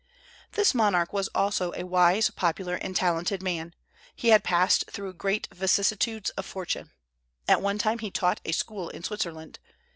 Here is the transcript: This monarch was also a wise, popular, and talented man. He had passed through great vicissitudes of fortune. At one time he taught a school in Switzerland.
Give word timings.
This 0.53 0.73
monarch 0.73 1.13
was 1.13 1.27
also 1.35 1.73
a 1.75 1.83
wise, 1.85 2.31
popular, 2.31 2.73
and 2.73 2.95
talented 2.95 3.43
man. 3.43 3.75
He 4.15 4.29
had 4.29 4.43
passed 4.43 4.89
through 4.89 5.13
great 5.13 5.47
vicissitudes 5.53 6.31
of 6.31 6.43
fortune. 6.47 6.89
At 7.47 7.61
one 7.61 7.77
time 7.77 7.99
he 7.99 8.09
taught 8.09 8.41
a 8.43 8.51
school 8.51 8.89
in 8.89 9.03
Switzerland. 9.03 9.59